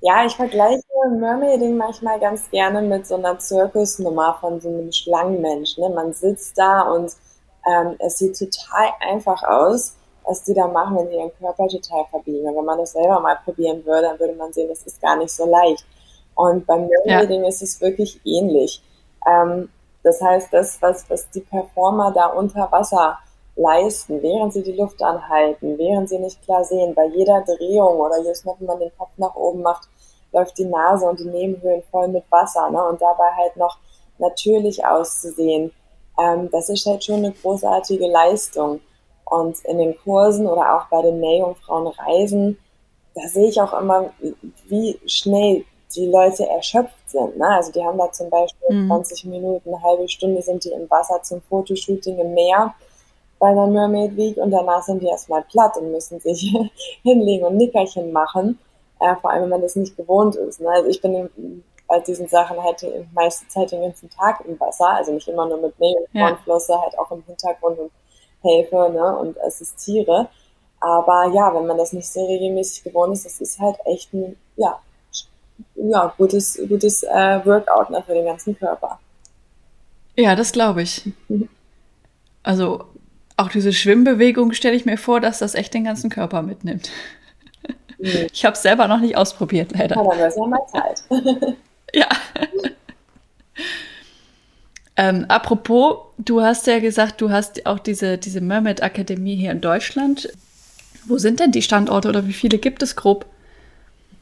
[0.00, 5.78] Ja, ich vergleiche Mermaiding manchmal ganz gerne mit so einer Zirkusnummer von so einem Schlangenmensch.
[5.78, 5.90] Ne?
[5.90, 7.12] Man sitzt da und
[7.66, 12.04] ähm, es sieht total einfach aus, was die da machen, wenn sie ihren Körper total
[12.10, 12.48] verbiegen.
[12.48, 15.16] Und wenn man das selber mal probieren würde, dann würde man sehen, das ist gar
[15.16, 15.84] nicht so leicht.
[16.34, 17.48] Und beim Mermaiding ja.
[17.48, 18.82] ist es wirklich ähnlich.
[19.28, 19.68] Ähm,
[20.02, 23.18] das heißt, das, was, was die Performer da unter Wasser
[23.56, 26.94] leisten, während sie die Luft anhalten, während sie nicht klar sehen.
[26.94, 29.88] Bei jeder Drehung oder jedes Mal, wenn man den Kopf nach oben macht,
[30.32, 32.82] läuft die Nase und die Nebenhöhlen voll mit Wasser ne?
[32.84, 33.78] und dabei halt noch
[34.18, 35.72] natürlich auszusehen.
[36.18, 38.80] Ähm, das ist halt schon eine großartige Leistung.
[39.24, 42.58] Und in den Kursen oder auch bei den Meerjungfrauenreisen,
[43.14, 44.10] da sehe ich auch immer,
[44.68, 47.38] wie schnell die Leute erschöpft sind.
[47.38, 47.46] Ne?
[47.46, 48.88] Also die haben da zum Beispiel mhm.
[48.88, 52.74] 20 Minuten, eine halbe Stunde sind die im Wasser zum Fotoshooting im Meer
[53.42, 56.56] bei der Mermaid Week und danach sind die erstmal platt und müssen sich
[57.02, 58.56] hinlegen und Nickerchen machen.
[59.00, 60.60] Äh, vor allem, wenn man das nicht gewohnt ist.
[60.60, 60.68] Ne?
[60.68, 61.28] Also ich bin
[61.88, 65.48] bei diesen Sachen halt die meiste Zeit den ganzen Tag im Wasser, also nicht immer
[65.48, 66.82] nur mit Mehl und Kornflosse, ja.
[66.82, 67.90] halt auch im Hintergrund und
[68.42, 69.18] helfe ne?
[69.18, 70.28] und assistiere.
[70.78, 74.36] Aber ja, wenn man das nicht so regelmäßig gewohnt ist, das ist halt echt ein,
[74.54, 74.78] ja,
[75.74, 79.00] ja, gutes, gutes äh, Workout ne, für den ganzen Körper.
[80.16, 81.10] Ja, das glaube ich.
[82.44, 82.84] Also
[83.36, 86.90] auch diese Schwimmbewegung stelle ich mir vor, dass das echt den ganzen Körper mitnimmt.
[87.98, 88.26] Mhm.
[88.32, 89.96] Ich habe es selber noch nicht ausprobiert, leider.
[89.96, 91.02] Aber das ist ja mal Zeit.
[91.94, 92.08] ja.
[94.96, 99.60] Ähm, apropos, du hast ja gesagt, du hast auch diese, diese Mermaid Akademie hier in
[99.60, 100.28] Deutschland.
[101.06, 103.26] Wo sind denn die Standorte oder wie viele gibt es grob?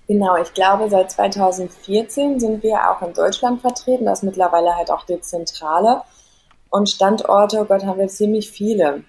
[0.06, 4.06] Genau, ich glaube, seit 2014 sind wir auch in Deutschland vertreten.
[4.06, 6.02] Das ist mittlerweile halt auch die Zentrale.
[6.70, 9.02] Und Standorte, oh Gott, haben wir ziemlich viele.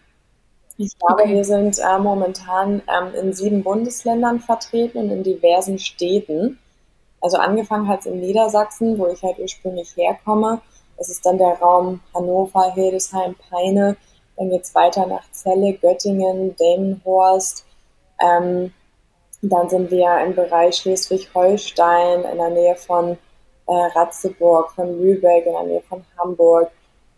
[0.78, 1.36] Ich glaube, okay.
[1.36, 6.58] wir sind äh, momentan ähm, in sieben Bundesländern vertreten und in diversen Städten.
[7.22, 10.60] Also angefangen hat es in Niedersachsen, wo ich halt ursprünglich herkomme.
[10.98, 13.96] Das ist dann der Raum Hannover, Hildesheim, Peine.
[14.38, 17.64] Dann geht es weiter nach Celle, Göttingen, Delmenhorst.
[18.20, 18.74] Ähm,
[19.44, 23.18] dann sind wir im Bereich Schleswig-Holstein, in der Nähe von
[23.68, 26.72] äh, Ratzeburg, von Lübeck, in der Nähe von Hamburg.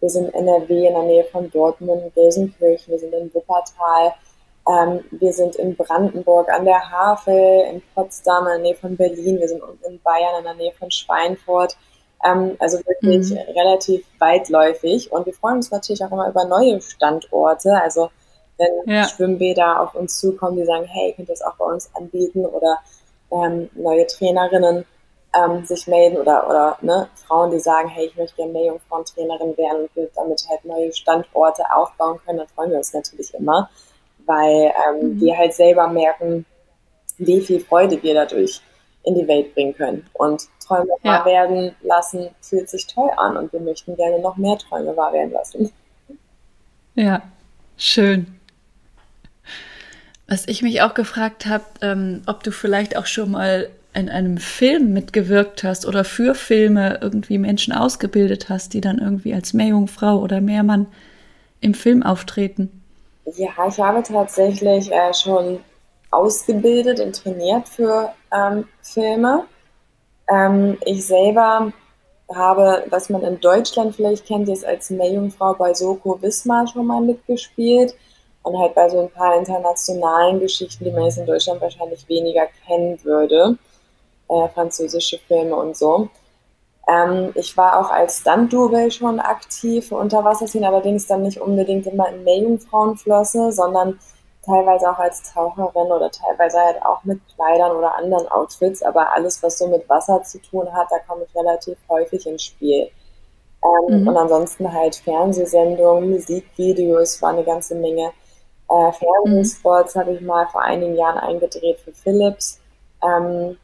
[0.03, 4.13] Wir sind in NRW in der Nähe von Dortmund, Gelsenkirchen, wir sind in Wuppertal,
[4.67, 9.39] ähm, wir sind in Brandenburg an der Havel, in Potsdam in der Nähe von Berlin,
[9.39, 11.77] wir sind in Bayern in der Nähe von Schweinfurt.
[12.25, 13.37] Ähm, also wirklich mhm.
[13.57, 15.09] relativ weitläufig.
[15.09, 17.71] Und wir freuen uns natürlich auch immer über neue Standorte.
[17.81, 18.09] Also
[18.57, 19.05] wenn ja.
[19.05, 22.45] Schwimmbäder auf uns zukommen, die sagen, hey, könnt ihr das auch bei uns anbieten?
[22.45, 22.79] Oder
[23.31, 24.83] ähm, neue Trainerinnen
[25.35, 29.81] ähm, sich melden oder, oder ne, Frauen, die sagen, hey, ich möchte gerne Meerjungfrauentrainerin werden
[29.83, 33.69] und will damit halt neue Standorte aufbauen können, dann freuen wir uns natürlich immer,
[34.25, 35.21] weil ähm, mhm.
[35.21, 36.45] wir halt selber merken,
[37.17, 38.61] wie viel Freude wir dadurch
[39.03, 40.07] in die Welt bringen können.
[40.13, 41.11] Und Träume ja.
[41.11, 45.11] wahr werden lassen fühlt sich toll an und wir möchten gerne noch mehr Träume wahr
[45.13, 45.71] werden lassen.
[46.95, 47.21] Ja,
[47.77, 48.39] schön.
[50.27, 54.37] Was ich mich auch gefragt habe, ähm, ob du vielleicht auch schon mal in einem
[54.37, 60.17] Film mitgewirkt hast oder für Filme irgendwie Menschen ausgebildet hast, die dann irgendwie als Meerjungfrau
[60.17, 60.87] oder Meermann
[61.61, 62.83] im Film auftreten.
[63.25, 65.59] Ja, ich habe tatsächlich äh, schon
[66.11, 69.45] ausgebildet und trainiert für ähm, Filme.
[70.29, 71.71] Ähm, ich selber
[72.33, 77.01] habe, was man in Deutschland vielleicht kennt, jetzt als Meerjungfrau bei Soko Wismar schon mal
[77.01, 77.95] mitgespielt
[78.43, 82.47] und halt bei so ein paar internationalen Geschichten, die man jetzt in Deutschland wahrscheinlich weniger
[82.65, 83.57] kennen würde,
[84.29, 86.09] äh, französische Filme und so.
[86.87, 92.09] Ähm, ich war auch als Stunt-Double schon aktiv für Unterwasserszenen, allerdings dann nicht unbedingt immer
[92.09, 93.99] in Meerjungfrauenflosse, sondern
[94.45, 99.41] teilweise auch als Taucherin oder teilweise halt auch mit Kleidern oder anderen Outfits, aber alles,
[99.41, 102.89] was so mit Wasser zu tun hat, da komme ich relativ häufig ins Spiel.
[103.63, 104.07] Ähm, mhm.
[104.09, 108.11] Und ansonsten halt Fernsehsendungen, Musikvideos, war eine ganze Menge.
[108.69, 109.99] Äh, Fernsehspots mhm.
[109.99, 112.59] habe ich mal vor einigen Jahren eingedreht für Philips.
[113.01, 113.57] Ähm,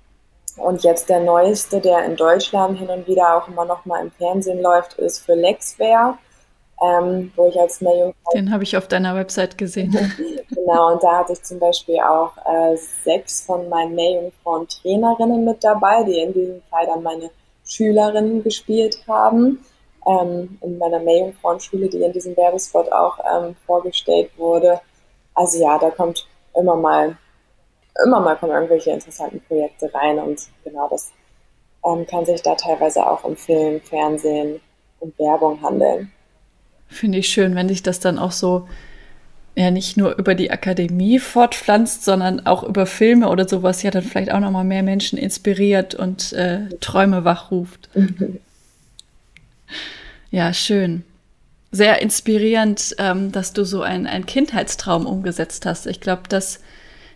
[0.62, 4.12] und jetzt der neueste, der in Deutschland hin und wieder auch immer noch mal im
[4.12, 6.18] Fernsehen läuft, ist für Lexware
[6.82, 8.32] ähm, wo ich als Meerjungfrau.
[8.34, 9.92] Den habe ich auf deiner Website gesehen.
[10.50, 16.04] genau, und da hatte ich zum Beispiel auch äh, sechs von meinen Meerjungfrauen-Trainerinnen mit dabei,
[16.04, 17.30] die in diesem Fall dann meine
[17.66, 19.60] Schülerinnen gespielt haben.
[20.08, 24.80] Ähm, in meiner Meerjungfrauenschule, die in diesem Werbespot auch ähm, vorgestellt wurde.
[25.36, 27.18] Also ja, da kommt immer mal,
[28.06, 31.12] immer mal kommen irgendwelche interessanten Projekte rein und genau das
[31.86, 34.60] ähm, kann sich da teilweise auch um Film, Fernsehen
[35.00, 36.12] und Werbung handeln.
[36.88, 38.68] Finde ich schön, wenn sich das dann auch so
[39.56, 44.04] ja nicht nur über die Akademie fortpflanzt, sondern auch über Filme oder sowas ja dann
[44.04, 47.90] vielleicht auch nochmal mehr Menschen inspiriert und äh, Träume wachruft.
[50.32, 51.04] Ja, schön.
[51.72, 55.88] Sehr inspirierend, ähm, dass du so einen Kindheitstraum umgesetzt hast.
[55.88, 56.60] Ich glaube, das,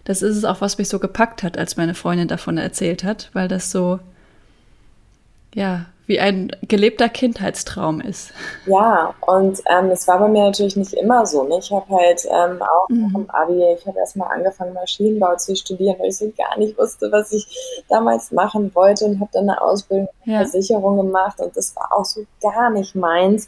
[0.05, 3.29] das ist es auch, was mich so gepackt hat, als meine Freundin davon erzählt hat,
[3.33, 3.99] weil das so,
[5.53, 8.33] ja, wie ein gelebter Kindheitstraum ist.
[8.65, 11.43] Ja, und ähm, es war bei mir natürlich nicht immer so.
[11.43, 11.59] Ne?
[11.59, 13.15] Ich habe halt ähm, auch mhm.
[13.15, 17.09] im Abi, ich habe erstmal angefangen, Maschinenbau zu studieren, weil ich so gar nicht wusste,
[17.11, 17.47] was ich
[17.87, 20.39] damals machen wollte und habe dann eine Ausbildung ja.
[20.39, 23.47] Versicherung gemacht und das war auch so gar nicht meins.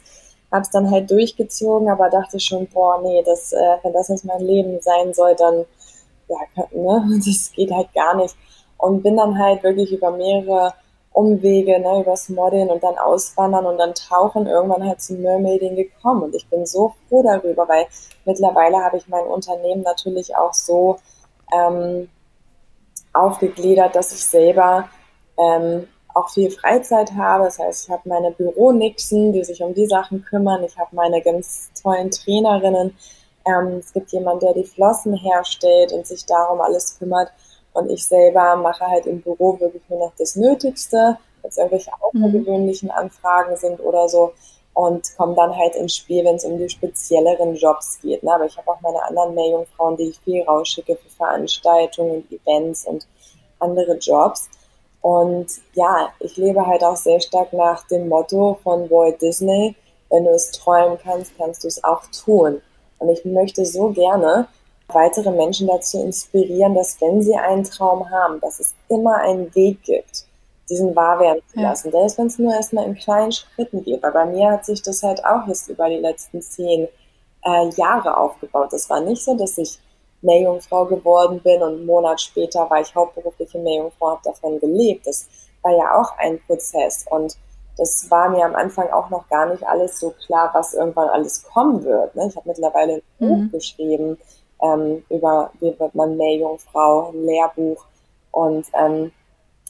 [0.50, 4.24] Habe es dann halt durchgezogen, aber dachte schon, boah, nee, das, äh, wenn das jetzt
[4.24, 5.66] mein Leben sein soll, dann,
[6.28, 6.36] ja,
[6.72, 8.36] ne, das geht halt gar nicht.
[8.78, 10.74] Und bin dann halt wirklich über mehrere
[11.12, 16.24] Umwege, ne, übers Modeln und dann Auswandern und dann Tauchen irgendwann halt zum Mermaiding gekommen.
[16.24, 17.86] Und ich bin so froh darüber, weil
[18.26, 20.98] mittlerweile habe ich mein Unternehmen natürlich auch so
[21.52, 22.10] ähm,
[23.14, 24.90] aufgegliedert, dass ich selber
[25.38, 27.44] ähm, auch viel Freizeit habe.
[27.44, 30.64] Das heißt, ich habe meine Büronixen, die sich um die Sachen kümmern.
[30.64, 32.96] Ich habe meine ganz tollen Trainerinnen.
[33.46, 37.30] Ähm, es gibt jemanden, der die Flossen herstellt und sich darum alles kümmert.
[37.72, 41.90] Und ich selber mache halt im Büro wirklich nur noch das Nötigste, wenn es irgendwelche
[41.90, 42.24] mhm.
[42.24, 44.32] außergewöhnlichen Anfragen sind oder so.
[44.74, 48.22] Und komme dann halt ins Spiel, wenn es um die spezielleren Jobs geht.
[48.22, 48.34] Ne?
[48.34, 53.06] Aber ich habe auch meine anderen Meerjungfrauen, die ich viel rausschicke für Veranstaltungen, Events und
[53.58, 54.50] andere Jobs.
[55.00, 59.76] Und ja, ich lebe halt auch sehr stark nach dem Motto von Walt Disney,
[60.10, 62.60] wenn du es träumen kannst, kannst du es auch tun.
[62.98, 64.48] Und ich möchte so gerne,
[64.88, 69.82] weitere Menschen dazu inspirieren, dass wenn sie einen Traum haben, dass es immer einen Weg
[69.82, 70.26] gibt,
[70.68, 71.88] diesen wahr werden zu lassen.
[71.88, 72.00] Ja.
[72.00, 74.02] Selbst wenn es nur erstmal in kleinen Schritten geht.
[74.02, 76.88] Weil bei mir hat sich das halt auch jetzt über die letzten zehn
[77.44, 78.72] äh, Jahre aufgebaut.
[78.72, 79.78] Es war nicht so, dass ich
[80.22, 85.06] Meerjungfrau geworden bin und einen Monat später war ich hauptberufliche Meerjungfrau, habe davon gelebt.
[85.06, 85.26] Das
[85.62, 87.36] war ja auch ein Prozess und
[87.76, 91.44] das war mir am Anfang auch noch gar nicht alles so klar, was irgendwann alles
[91.44, 92.14] kommen wird.
[92.14, 92.26] Ne?
[92.28, 93.50] Ich habe mittlerweile ein Buch mhm.
[93.50, 94.18] geschrieben,
[94.62, 97.84] ähm, über wie wird man Meerjungfrau, ein Lehrbuch
[98.30, 99.12] und ähm,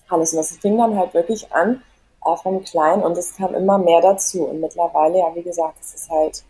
[0.09, 0.33] alles.
[0.33, 1.83] Und das fing dann halt wirklich an
[2.25, 4.45] äh, von klein und es kam immer mehr dazu.
[4.45, 6.45] Und mittlerweile, ja, wie gesagt, es ist halt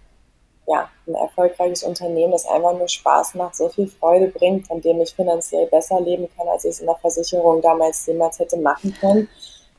[0.66, 5.01] ja, ein erfolgreiches Unternehmen, das einfach nur Spaß macht, so viel Freude bringt, von dem
[5.01, 8.92] ich finanziell besser leben kann, als ich es in der Versicherung damals jemals hätte machen
[9.01, 9.29] können.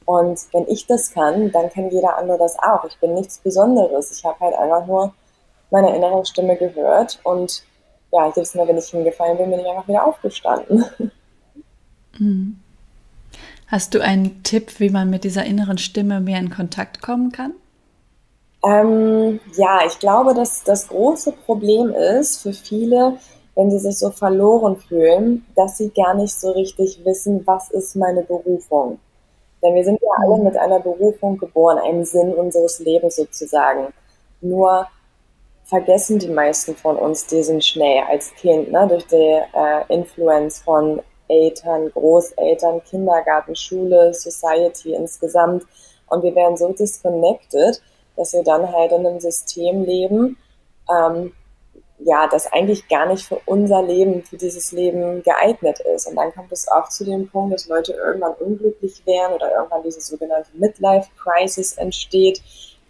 [0.07, 2.85] Und wenn ich das kann, dann kann jeder andere das auch.
[2.85, 4.17] Ich bin nichts Besonderes.
[4.17, 5.13] Ich habe halt einfach nur
[5.69, 7.61] meine innere Stimme gehört und
[8.13, 10.85] ja, jedes Mal, wenn ich hingefallen bin, bin ich einfach wieder aufgestanden.
[12.19, 12.57] Mhm.
[13.67, 17.53] Hast du einen Tipp, wie man mit dieser inneren Stimme mehr in Kontakt kommen kann?
[18.65, 23.17] Ähm, ja, ich glaube, dass das große Problem ist für viele,
[23.53, 27.95] wenn sie sich so verloren fühlen, dass sie gar nicht so richtig wissen, was ist
[27.95, 28.99] meine Berufung.
[29.63, 30.43] Denn wir sind ja alle mhm.
[30.43, 33.93] mit einer Berufung geboren, einem Sinn unseres Lebens sozusagen.
[34.41, 34.87] Nur
[35.65, 41.01] vergessen die meisten von uns diesen schnell als Kind, ne, durch die äh, Influence von
[41.27, 45.65] Eltern, Großeltern, Kindergarten, Schule, Society insgesamt.
[46.07, 47.81] Und wir werden so disconnected,
[48.15, 50.37] dass wir dann halt in einem System leben,
[50.89, 51.33] ähm,
[51.99, 56.07] ja, das eigentlich gar nicht für unser Leben, für dieses Leben geeignet ist.
[56.07, 59.83] Und dann kommt es auch zu dem Punkt, dass Leute irgendwann unglücklich werden oder irgendwann
[59.83, 62.41] diese sogenannte Midlife-Crisis entsteht,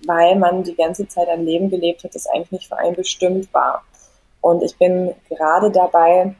[0.06, 3.54] weil man die ganze Zeit ein Leben gelebt hat, das eigentlich nicht für einen bestimmt
[3.54, 3.84] war.
[4.42, 6.36] Und ich bin gerade dabei,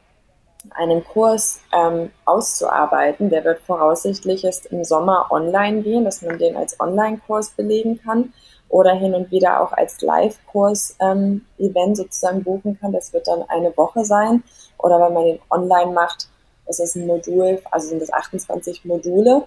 [0.72, 3.30] einen Kurs ähm, auszuarbeiten.
[3.30, 8.34] Der wird voraussichtlich erst im Sommer online gehen, dass man den als Online-Kurs belegen kann
[8.70, 12.92] oder hin und wieder auch als Live-Kurs-Event ähm, sozusagen buchen kann.
[12.92, 14.44] Das wird dann eine Woche sein.
[14.78, 16.28] Oder wenn man den online macht,
[16.66, 19.44] das ist ein Modul, also sind das 28 Module.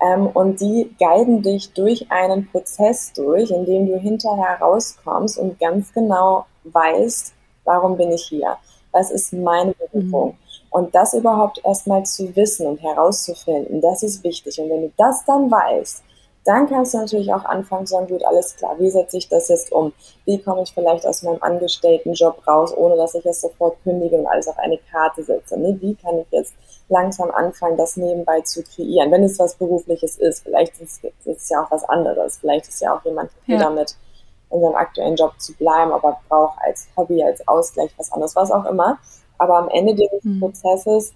[0.00, 5.58] Ähm, und die guiden dich durch einen Prozess durch, in dem du hinterher rauskommst und
[5.58, 7.34] ganz genau weißt,
[7.64, 8.56] warum bin ich hier?
[8.92, 10.30] Was ist meine Berufung?
[10.30, 10.36] Mhm.
[10.70, 14.60] Und das überhaupt erstmal zu wissen und herauszufinden, das ist wichtig.
[14.60, 16.02] Und wenn du das dann weißt,
[16.44, 19.48] dann kannst du natürlich auch anfangen zu sagen, gut, alles klar, wie setze ich das
[19.48, 19.92] jetzt um?
[20.24, 24.26] Wie komme ich vielleicht aus meinem Angestelltenjob raus, ohne dass ich es sofort kündige und
[24.26, 25.58] alles auf eine Karte setze?
[25.58, 25.76] Ne?
[25.80, 26.54] Wie kann ich jetzt
[26.88, 29.10] langsam anfangen, das nebenbei zu kreieren?
[29.10, 32.38] Wenn es was Berufliches ist, vielleicht ist es ja auch was anderes.
[32.38, 33.58] Vielleicht ist ja auch jemand ja.
[33.58, 33.96] damit
[34.50, 38.50] in seinem aktuellen Job zu bleiben, aber braucht als Hobby, als Ausgleich was anderes, was
[38.50, 38.98] auch immer.
[39.36, 40.40] Aber am Ende dieses mhm.
[40.40, 41.12] Prozesses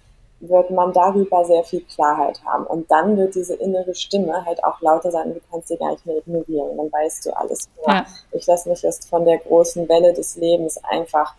[0.49, 2.65] wird man darüber sehr viel Klarheit haben.
[2.65, 6.05] Und dann wird diese innere Stimme halt auch lauter sein, du kannst sie gar nicht
[6.05, 6.77] mehr ignorieren.
[6.77, 7.69] Dann weißt du alles.
[7.87, 8.05] Ja.
[8.31, 11.33] Ich lasse mich erst von der großen Welle des Lebens einfach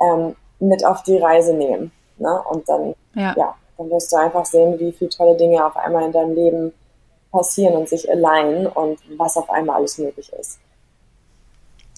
[0.00, 1.92] ähm, mit auf die Reise nehmen.
[2.18, 2.42] Ne?
[2.50, 3.34] Und dann, ja.
[3.36, 6.72] ja, dann wirst du einfach sehen, wie viele tolle Dinge auf einmal in deinem Leben
[7.30, 10.58] passieren und sich alignen und was auf einmal alles möglich ist.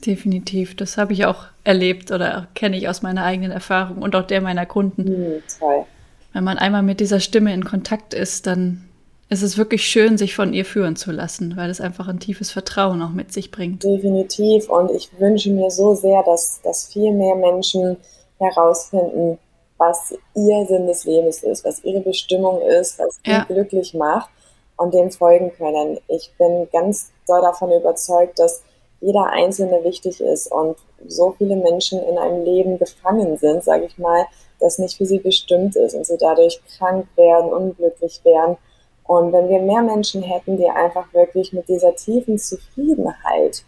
[0.06, 4.26] Definitiv, das habe ich auch erlebt oder kenne ich aus meiner eigenen Erfahrung und auch
[4.26, 5.04] der meiner Kunden.
[5.04, 5.86] Mhm, toll
[6.34, 8.88] wenn man einmal mit dieser Stimme in Kontakt ist, dann
[9.30, 12.50] ist es wirklich schön, sich von ihr führen zu lassen, weil es einfach ein tiefes
[12.50, 13.82] Vertrauen auch mit sich bringt.
[13.82, 14.68] Definitiv.
[14.68, 17.96] Und ich wünsche mir so sehr, dass, dass viel mehr Menschen
[18.38, 19.38] herausfinden,
[19.78, 23.44] was ihr Sinn des Lebens ist, was ihre Bestimmung ist, was sie ja.
[23.44, 24.28] glücklich macht
[24.76, 25.98] und dem folgen können.
[26.08, 28.62] Ich bin ganz doll davon überzeugt, dass
[29.00, 30.76] jeder Einzelne wichtig ist und
[31.08, 34.24] so viele Menschen in einem Leben gefangen sind, sage ich mal,
[34.60, 38.56] das nicht für sie bestimmt ist und sie dadurch krank werden, unglücklich werden.
[39.04, 43.64] Und wenn wir mehr Menschen hätten, die einfach wirklich mit dieser tiefen Zufriedenheit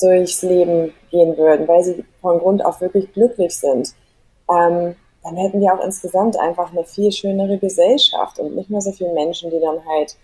[0.00, 3.94] durchs Leben gehen würden, weil sie von Grund auf wirklich glücklich sind,
[4.50, 8.92] ähm, dann hätten wir auch insgesamt einfach eine viel schönere Gesellschaft und nicht mehr so
[8.92, 10.16] viele Menschen, die dann halt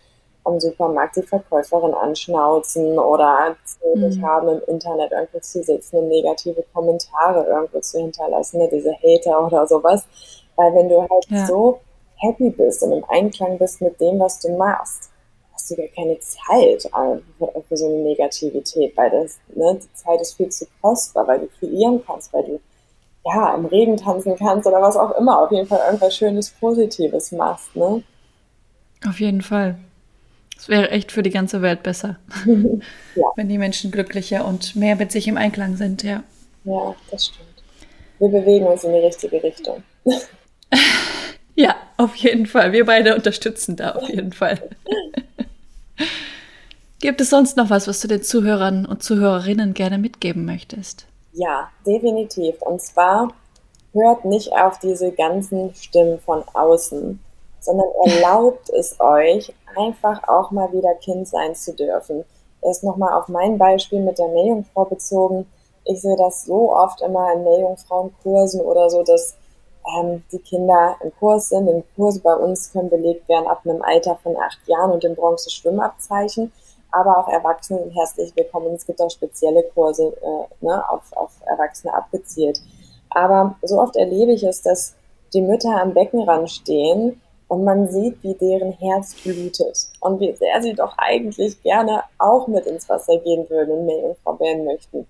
[0.44, 4.26] am Supermarkt die Verkäuferin anschnauzen oder zählig mhm.
[4.26, 9.46] haben, im Internet irgendwo zu sitzen und negative Kommentare irgendwo zu hinterlassen, ne, diese Hater
[9.46, 10.04] oder sowas.
[10.56, 11.46] Weil wenn du halt ja.
[11.46, 11.80] so
[12.16, 15.10] happy bist und im Einklang bist mit dem, was du machst,
[15.52, 16.88] hast du gar keine Zeit
[17.38, 21.40] für, für so eine Negativität, weil das, ne, die Zeit ist viel zu kostbar, weil
[21.40, 22.60] du kreieren kannst, weil du
[23.24, 27.32] ja, im Regen tanzen kannst oder was auch immer, auf jeden Fall irgendwas Schönes, Positives
[27.32, 28.02] machst, ne?
[29.06, 29.78] Auf jeden Fall.
[30.60, 33.24] Es wäre echt für die ganze Welt besser, ja.
[33.34, 36.22] wenn die Menschen glücklicher und mehr mit sich im Einklang sind, ja.
[36.64, 37.48] Ja, das stimmt.
[38.18, 39.82] Wir bewegen uns in die richtige Richtung.
[41.54, 42.72] ja, auf jeden Fall.
[42.72, 44.60] Wir beide unterstützen da auf jeden Fall.
[47.00, 51.06] Gibt es sonst noch was, was du den Zuhörern und Zuhörerinnen gerne mitgeben möchtest?
[51.32, 52.60] Ja, definitiv.
[52.60, 53.32] Und zwar
[53.94, 57.18] hört nicht auf diese ganzen Stimmen von außen
[57.60, 62.24] sondern erlaubt es euch, einfach auch mal wieder Kind sein zu dürfen.
[62.62, 65.46] Erst nochmal auf mein Beispiel mit der Meerjungfrau bezogen.
[65.84, 69.36] Ich sehe das so oft immer in Meerjungfrauenkursen oder so, dass
[69.98, 71.66] ähm, die Kinder im Kurs sind.
[71.66, 75.14] Die Kurse bei uns können belegt werden ab einem Alter von acht Jahren und dem
[75.14, 76.52] Bronze-Schwimmabzeichen.
[76.92, 78.74] Aber auch Erwachsene sind herzlich willkommen.
[78.74, 82.60] Es gibt auch spezielle Kurse äh, ne, auf, auf Erwachsene abgezielt.
[83.10, 84.94] Aber so oft erlebe ich es, dass
[85.32, 87.20] die Mütter am Beckenrand stehen
[87.50, 92.46] und man sieht, wie deren Herz blutet und wie sehr sie doch eigentlich gerne auch
[92.46, 95.04] mit ins Wasser gehen würden und Meerjungfrau werden möchten.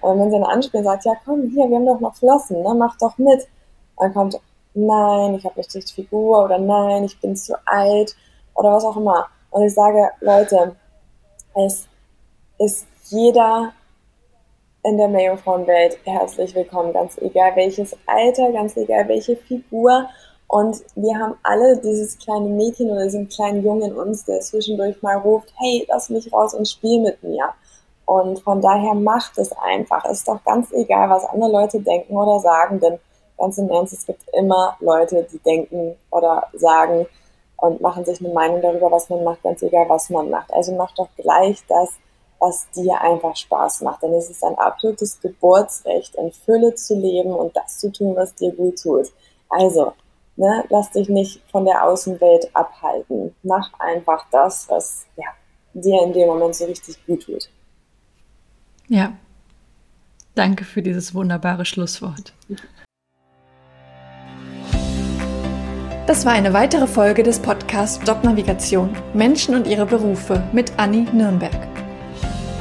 [0.00, 2.64] Und wenn sie dann anspielt und sagt, ja komm, hier, wir haben doch noch Flossen,
[2.64, 3.46] ne, mach doch mit.
[3.96, 4.40] Dann kommt,
[4.74, 8.16] nein, ich habe nicht die Figur oder nein, ich bin zu alt.
[8.56, 9.28] oder was auch immer.
[9.50, 10.74] Und ich sage, Leute,
[11.64, 11.86] es
[12.58, 13.72] ist jeder
[14.82, 20.08] in der Meerjungfrauenwelt herzlich willkommen, ganz egal welches Alter, ganz egal welche Figur.
[20.46, 25.02] Und wir haben alle dieses kleine Mädchen oder diesen kleinen Jungen in uns, der zwischendurch
[25.02, 27.48] mal ruft, hey, lass mich raus und spiel mit mir.
[28.06, 30.04] Und von daher macht es einfach.
[30.04, 32.98] Es ist doch ganz egal, was andere Leute denken oder sagen, denn
[33.38, 37.06] ganz im Ernst, es gibt immer Leute, die denken oder sagen
[37.56, 40.52] und machen sich eine Meinung darüber, was man macht, ganz egal, was man macht.
[40.52, 41.90] Also mach doch gleich das,
[42.38, 44.02] was dir einfach Spaß macht.
[44.02, 48.34] Denn es ist ein absolutes Geburtsrecht, in Fülle zu leben und das zu tun, was
[48.34, 49.12] dir gut tut.
[49.48, 49.92] Also,
[50.36, 53.34] ne, lass dich nicht von der Außenwelt abhalten.
[53.42, 55.26] Mach einfach das, was ja,
[55.74, 57.48] dir in dem Moment so richtig gut tut.
[58.88, 59.12] Ja.
[60.34, 62.32] Danke für dieses wunderbare Schlusswort.
[66.06, 71.68] Das war eine weitere Folge des Podcasts Jobnavigation Menschen und ihre Berufe mit Anni Nürnberg.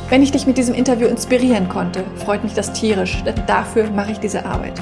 [0.10, 4.12] Wenn ich dich mit diesem Interview inspirieren konnte, freut mich das tierisch, denn dafür mache
[4.12, 4.82] ich diese Arbeit.